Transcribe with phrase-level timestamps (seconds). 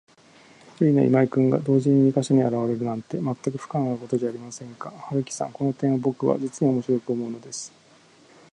[0.73, 4.89] ひとりの今井君が、同時に二ヵ所にあらわれるなんて、まったく不可能なことじゃありませんか。
[5.09, 7.71] 春木さん、この点をぼくは、じつにおもしろく思うのです。